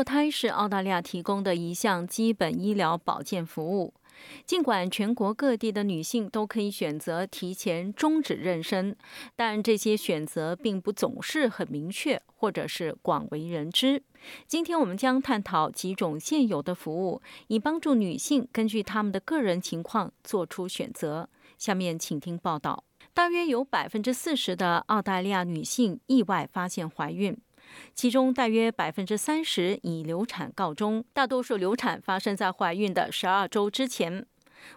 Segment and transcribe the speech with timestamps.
[0.00, 3.92] 堕胎是澳大利亚提供的一项基本医疗保健服务。
[4.46, 8.94] 尽管全国各地的女性都可以选择提前终止妊娠，
[9.36, 14.02] 但这些选择并不总是很明确，或者是广为人知。
[14.46, 21.28] 今天我们将探讨几种现有的服务，以帮助女性根据她们的个人情况做出选择。
[21.58, 22.84] 下面请听报道。
[23.12, 27.36] 大约有百分之四十的澳大利亚女性意外发现怀孕。
[27.94, 34.26] 其中大约百分之三十以流产告终，大多数流产发生在怀孕的十二周之前。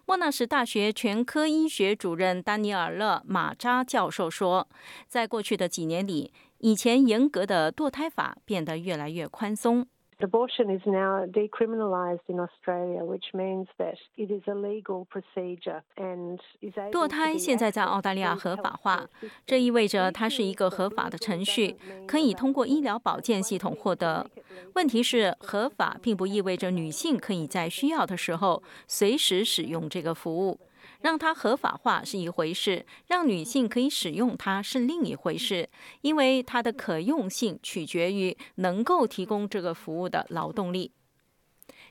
[0.06, 4.68] 莫纳什大学全科医学主任丹尼尔勒马扎教授说，
[5.08, 9.86] 在过去的几年里，以前严格的堕胎法变得越来越宽松。
[10.20, 16.78] Abortion is now decriminalised in Australia, which means that it is a legal procedure and is
[16.78, 16.92] able.
[16.92, 19.08] 堕胎现在在澳大利亚合法化，
[19.46, 21.76] 这意味着它是一个合法的程序，
[22.08, 24.30] 可以通过医疗保健系统获得。
[24.76, 30.60] 问题是，合法并不意味着女性可以在需要的时候随时使用这个服务。
[31.04, 40.94] 让它合法化是一回事，让女性可以使用它是另一回事，因为它的可用性取决于能够提供这个服务的劳动力。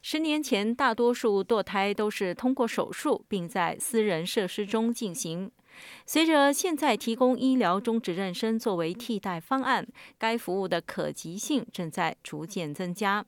[0.00, 5.50] 十年前，大多数堕胎都是通过手术，并在私人设施中进行。
[6.06, 13.26] 随着现在提供医疗终止妊娠作为替代方案，该服务的可及性正在逐渐增加。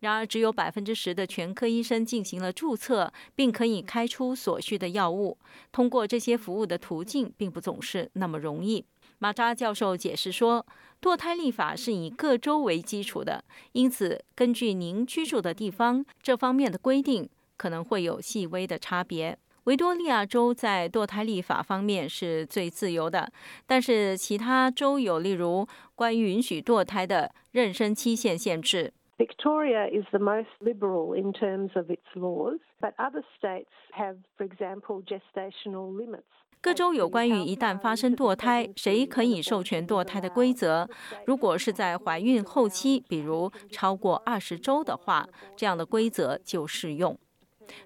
[0.00, 5.38] 然而，只有百分之十的全科医生进行了注册，并可以开出所需的药物。
[5.70, 8.84] 通过这些服务的途径并不总是那么容易。
[9.18, 10.66] 马扎教授解释说，
[11.00, 19.38] 堕胎立法是以各州为基础的，因此根据您居住的地方，这方面的规定可能会有细微的差别。
[19.64, 23.32] 维多利亚州在堕胎立法方面是最自由的，
[23.64, 25.64] 但是其他州有例如
[25.94, 28.92] 关于允许堕胎的妊娠期限限制。
[29.22, 35.00] Victoria is the most liberal in terms of its laws, but other states have, for example,
[35.04, 36.24] gestational limits.
[36.60, 40.88] 各州有关于一旦发生堕胎，谁可以授权堕胎的规则。
[41.24, 47.16] 如果是在怀孕后期，比如超过二十周的话，这样的规则就适用。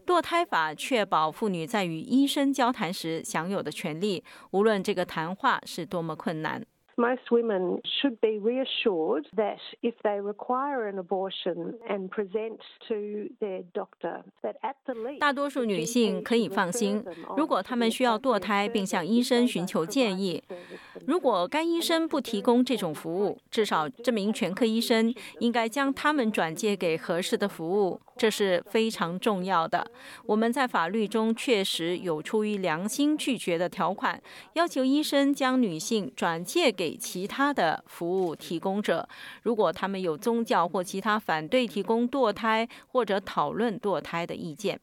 [0.06, 6.65] 堕胎法确保妇女在与医生交谈时享有的权利，无论这个谈话是多么困难。
[6.99, 12.59] Most women should be reassured that if they require an abortion and present
[12.89, 17.05] to their doctor, that at the least 大多数女性可以放心，
[17.37, 20.43] 如果她们需要堕胎并向医生寻求建议，
[21.07, 29.87] 如果该医生不提供这种服务，至少这名全科医生应该将他们转介给合适的服务，这是非常重要的。
[30.25, 34.19] 我们在法律中确实有出于良心拒绝的条款，
[34.54, 36.87] 要求医生将女性转介给。
[36.87, 39.09] 给其他的服务提供者，
[39.43, 44.78] 如果他们有宗教或其他反对提供堕胎或者讨论堕胎的意见，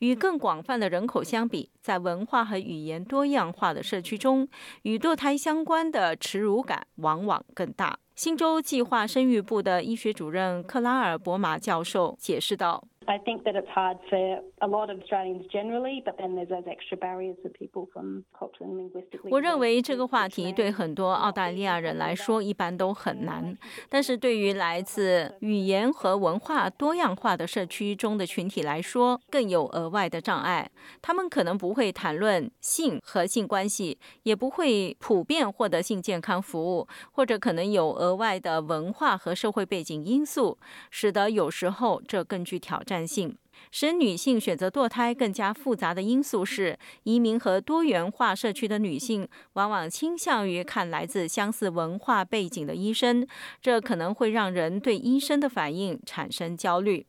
[0.00, 4.48] 与更广泛的人口相比，在文化和语言多样化的社区中，
[4.82, 8.00] 与堕胎相关的耻辱感往往更大。
[8.16, 12.82] 新州计划生育部的医学主任克拉尔·博马教授解释道。
[13.06, 16.96] I think that it's hard for a lot of Australians generally, but then there's those extra
[16.96, 19.30] barriers for people from culturally and linguistically.
[19.30, 23.56] 我认为这个话题对很多澳大利亚人来说一般都很难，
[23.88, 30.68] 但是对于来自语言和文化多样化的社区中的群体来说，更有额外的障碍。
[31.00, 40.58] 他们可能不会谈论性和性关系，也不会普遍获得性健康服务，或者可能有额外的文化和社会背景因素，
[40.90, 42.95] 使得有时候这更具挑战。
[42.96, 43.36] 男性
[43.70, 53.26] 使女性选择堕胎更加复杂的因素是，移民和多元化社区的女性往往倾向于看来自相似文化背景的医生，
[53.60, 57.06] 这可能会让人对医生的反应产生焦虑。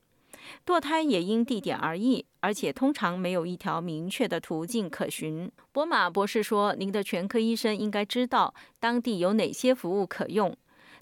[0.66, 5.50] 堕胎也因地点而异，而且通常没有一条明确的途径可循。
[5.72, 10.54] 博马博士说：“您的全科医生应该知道当地有哪些服务可用，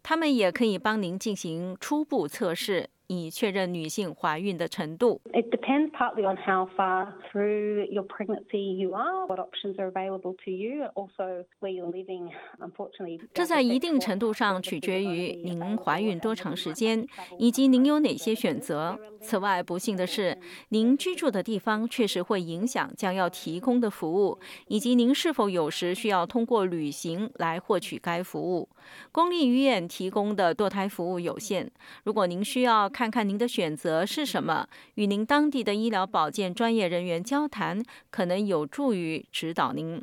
[0.03, 5.21] 他们也可以帮您进行初步测试。”以确认女性怀孕的程度。
[5.33, 10.51] It depends partly on how far through your pregnancy you are, what options are available to
[10.51, 12.31] you, also where you're living.
[12.59, 17.07] Unfortunately，这在一定程度上取决于您怀孕多长时间，
[17.37, 18.97] 以及您有哪些选择。
[19.21, 20.37] 此外，不幸的是，
[20.69, 28.69] 您居住的地方确实会影响将要提供的服务，以及您是否有时需要通过旅行来获取该服务。
[29.11, 31.71] 公立医院提供的堕胎服务有限。
[32.03, 40.01] 如果您需要看看您的选择是什么，与您当地的医疗保健专业人员交谈，可能有助于指导您。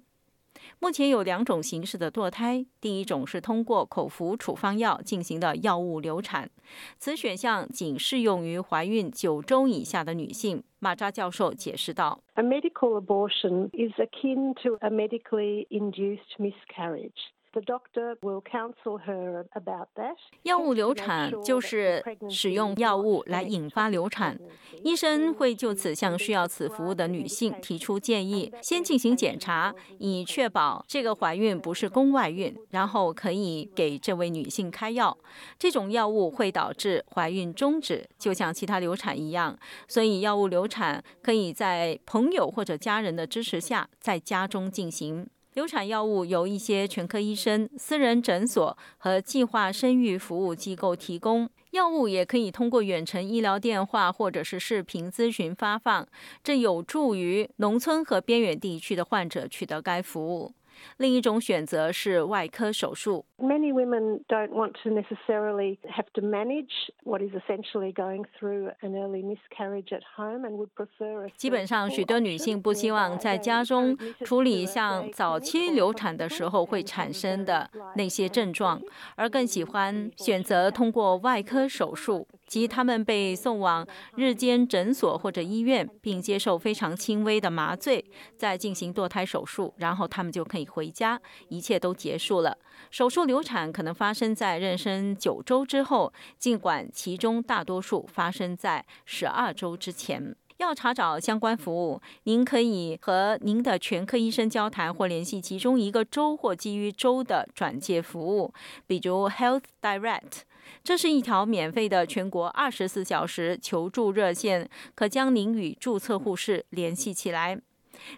[0.79, 6.51] 目前有两种形式的堕胎，第一种是通过口服处方药进行的药物流产，
[6.99, 10.63] 此选项仅适用于怀孕九周以下的女性。
[10.79, 19.89] 马扎教授解释道：“A medical abortion is akin to a medically induced miscarriage.” The doctor will counsel her about
[19.97, 20.17] that.
[20.45, 24.39] 药物流产就是使用药物来引发流产。
[24.83, 35.17] 医生会就此向需要此服务的女性提出建议，先进行检查，以确保这个怀孕不是宫外孕，然后可以给这位女性开药。
[35.59, 39.59] 这种药物会导致怀孕终止，就像其他流产一样。
[39.87, 45.29] 所以，药物流产可以在朋友或者家人的支持下在家中进行。
[45.55, 51.51] 流产药物由一些全科医生、私人诊所和计划生育服务机构提供。
[51.73, 56.07] 药物也可以通过远程医疗电话或者是视频咨询发放，
[56.43, 60.53] 这有助于农村和边远地区的患者取得该服务。
[60.99, 63.25] 另一种选择是外科手术。
[63.39, 69.23] Many women don't want to necessarily have to manage what is essentially going through an early
[69.23, 71.29] miscarriage at home and would prefer.
[71.37, 78.81] 基本上，许多女性不希望在家中处理像早期流产的时候会产生的那些症状，
[79.17, 88.05] 而更喜欢选择通过外科手术，即他们被送往日间诊所或者医院，并接受非常轻微的麻醉，
[88.37, 90.67] 再进行堕胎手术，然后他们就可以。
[90.73, 92.57] 回家，一切都结束了。
[92.91, 100.35] 手术流产可能发生在妊娠九周之后，尽管其中大多数发生在十二周之前。
[100.63, 108.55] 要查找相关服务，您可以和您的全科医生交谈，或联系其中一个州或基于州的转介服务，
[108.87, 110.43] 比如 Health Direct。
[110.85, 117.61] 这是一条免费的全国二十四小时求助热线，可将您与注册护士联系起来。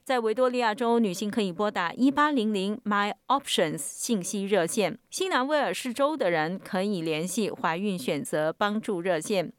[0.05, 9.53] 在维多利亚州，女性可以拨打一八零零 My Options 信息热线；新南威尔士州的人可以联系怀孕选择帮助热线。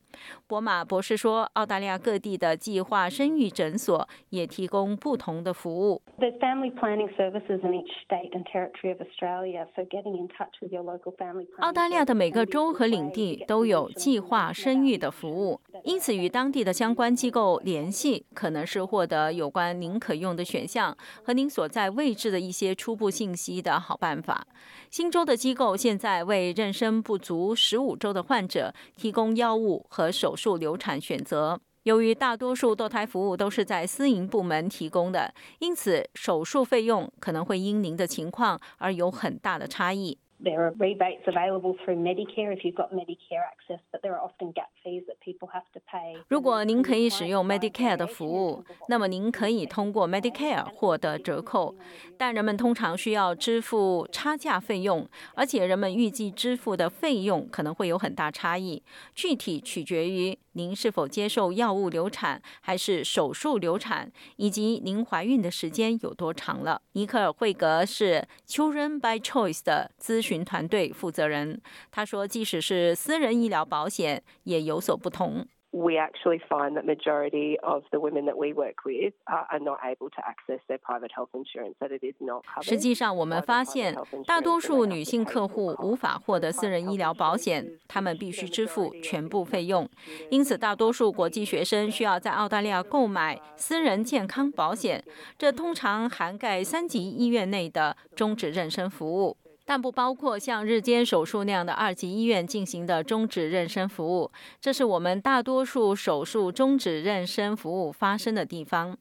[0.47, 6.01] 博马博士说，澳大利亚各地的计划生育诊所也提供不同的服务。
[6.19, 10.71] There's family planning services in each state and territory of Australia for getting in touch with
[10.71, 11.47] your local family.
[11.57, 24.45] 澳大利亚的每个州和领地都有计划生育的服务，因此与当地的相关机构联系，可能是获得有关您可用的选项和您所在位置的一些初步信息的好办法。
[24.89, 31.59] 新州的机构现在为妊娠不足十五周的患者提供药物和和手术流产选择。
[31.83, 40.17] 由于大多数堕胎服务都是在私营部门提供的，因此手术费用可能会因您的情况而有很大的差异。
[40.43, 44.69] There are rebates available through Medicare if you've got Medicare access, but there are often gap
[44.83, 46.21] fees that people have to pay.
[46.27, 51.75] 如果您可以使用 Medicare 的服务，那么您可以通过 Medicare 获得折扣，
[52.17, 58.83] 但人们通常需要支付差价费用，而且人们预计支付的费用可能会有很大差异，
[59.15, 66.81] 具体取决于您是否接受药物流产还是手术流产，以及您怀孕的时间有多长了。
[66.91, 71.61] 尼克尔·惠格是 Children by Choice 的咨询团队负责人，
[71.91, 75.45] 他说：“即使是私人医疗保险，也有所不同。”
[75.75, 79.77] we actually find that majority of the women that we work with are, are not
[79.83, 82.63] able to access their private health insurance, that it is not covered.
[82.63, 83.93] 实际上，我们发现
[84.25, 89.87] 大多数女性客户无法获得私人医疗保险，她们必须支付全部费用。
[90.29, 95.03] 因此，大多数国际学生需要在澳大利亚购买私人健康保险，
[95.37, 99.35] 这通常涵盖三级医院内的终止妊娠服务。
[99.65, 104.31] 但不包括像日间手术那样的二级医院进行的终止妊娠服务。
[104.61, 108.97] 这是我们大多数手术终止妊娠服务发生的地方。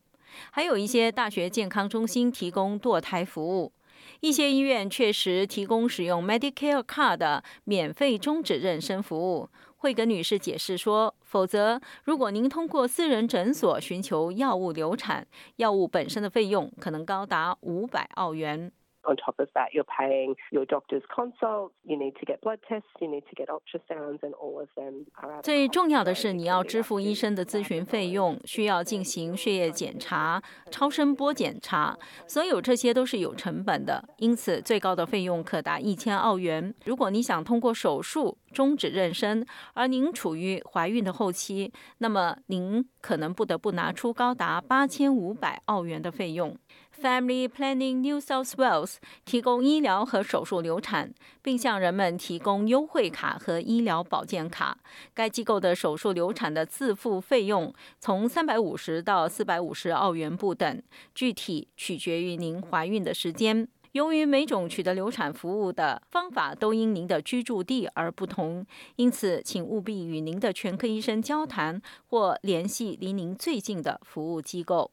[0.51, 3.73] 还有一些大学健康中心提供堕胎服务。
[4.21, 9.49] 一些医院确实提供使用 Medicare Card 的免费终止妊娠服务。
[9.77, 18.73] 惠格女士解释说：“否则，如果您通过私人诊所寻求药物流产，药物本身的费用可能高达五百澳元。”
[19.07, 21.75] On top of that, you're paying your doctor's consults.
[21.83, 22.89] You need to get blood tests.
[23.01, 25.43] You need to get ultrasounds, and all of them are.
[25.43, 34.03] 最重要的是，你要支付医生的咨询费用，需要进行血液检查、超声波检查，所有这些都是有成本的。
[34.17, 36.75] 因此，最高的费用可达一千澳元。
[36.85, 39.45] 如果你想通过手术终止妊娠，
[39.75, 46.57] 而您处于怀孕的后期，那么您可能不得不拿出高达八千五百澳元的费用。
[47.03, 48.95] Family Planning New South Wales
[49.25, 54.79] 提供医疗和手术流产，并向人们提供优惠卡和医疗保健卡。
[55.13, 60.81] 该机构的手术流产的自付费用从三百五十到四百五十澳元不等，
[61.13, 63.67] 具体取决于您怀孕的时间。
[63.95, 74.91] 由于每种取得流产服务的方法都因您的居住地而不同，因此请务必与您的全科医生交谈或联系离您最近的服务机构。